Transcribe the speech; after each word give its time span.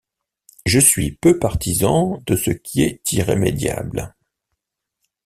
Je 0.65 0.79
suis 0.79 1.11
peu 1.11 1.37
partisan 1.37 2.19
de 2.25 2.35
ce 2.35 2.49
qui 2.49 2.81
est 2.81 3.03
irrémédiable. 3.11 4.15